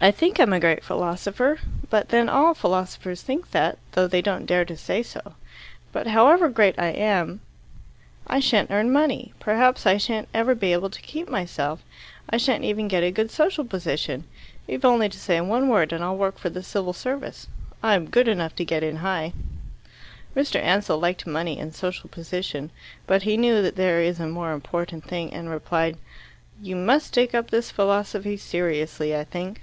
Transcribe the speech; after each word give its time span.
I 0.00 0.12
think 0.12 0.38
I'm 0.38 0.52
a 0.52 0.60
great 0.60 0.84
philosopher, 0.84 1.58
but 1.90 2.10
then 2.10 2.28
all 2.28 2.54
philosophers 2.54 3.20
think 3.20 3.50
that, 3.50 3.78
though 3.92 4.06
they 4.06 4.22
don't 4.22 4.46
dare 4.46 4.64
to 4.64 4.76
say 4.76 5.02
so. 5.02 5.34
But, 5.90 6.06
however 6.06 6.48
great 6.48 6.78
I 6.78 6.90
am. 6.90 7.40
I 8.24 8.38
shan't 8.38 8.70
earn 8.70 8.92
money. 8.92 9.32
Perhaps 9.40 9.86
I 9.86 9.96
shan't 9.96 10.28
ever 10.32 10.54
be 10.54 10.72
able 10.72 10.88
to 10.90 11.00
keep 11.02 11.28
myself. 11.28 11.82
I 12.30 12.36
shan't 12.36 12.62
even 12.62 12.86
get 12.86 13.02
a 13.02 13.10
good 13.10 13.32
social 13.32 13.64
position. 13.64 14.22
You've 14.68 14.84
only 14.84 15.08
to 15.08 15.18
say 15.18 15.40
one 15.40 15.68
word, 15.68 15.92
and 15.92 16.04
I'll 16.04 16.16
work 16.16 16.38
for 16.38 16.48
the 16.48 16.62
Civil 16.62 16.92
Service. 16.92 17.48
I'm 17.82 18.08
good 18.08 18.28
enough 18.28 18.54
to 18.56 18.64
get 18.64 18.84
in 18.84 18.98
high." 18.98 19.32
Mr. 20.36 20.60
Ansell 20.62 21.00
liked 21.00 21.26
money 21.26 21.58
and 21.58 21.74
social 21.74 22.08
position. 22.08 22.70
But 23.08 23.22
he 23.24 23.36
knew 23.36 23.62
that 23.62 23.74
there 23.74 24.00
is 24.00 24.20
a 24.20 24.28
more 24.28 24.52
important 24.52 25.04
thing, 25.06 25.34
and 25.34 25.50
replied, 25.50 25.96
"You 26.62 26.76
must 26.76 27.12
take 27.12 27.34
up 27.34 27.50
this 27.50 27.72
philosophy 27.72 28.36
seriously, 28.36 29.14
I 29.16 29.24
think." 29.24 29.60